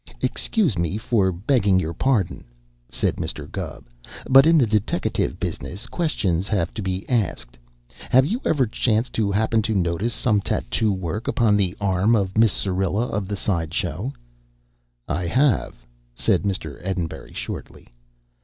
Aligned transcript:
"Excuse 0.21 0.79
me 0.79 0.97
for 0.97 1.31
begging 1.31 1.77
your 1.79 1.93
pardon," 1.93 2.45
said 2.89 3.17
Mr. 3.17 3.47
Gubb, 3.47 3.85
"but 4.27 4.47
in 4.47 4.57
the 4.57 4.65
deteckative 4.65 5.39
business 5.39 5.85
questions 5.85 6.47
have 6.47 6.73
to 6.73 6.81
be 6.81 7.07
asked. 7.07 7.55
Have 8.09 8.25
you 8.25 8.41
ever 8.43 8.65
chanced 8.65 9.13
to 9.13 9.29
happen 9.31 9.61
to 9.61 9.75
notice 9.75 10.15
some 10.15 10.41
tattoo 10.41 10.91
work 10.91 11.27
upon 11.27 11.55
the 11.55 11.77
arm 11.79 12.15
of 12.15 12.35
Miss 12.35 12.51
Syrilla 12.51 13.09
of 13.09 13.27
this 13.27 13.41
side 13.41 13.75
show?" 13.75 14.11
"I 15.07 15.27
have," 15.27 15.75
said 16.15 16.41
Mr. 16.41 16.81
Enderbury 16.83 17.33
shortly. 17.33 17.87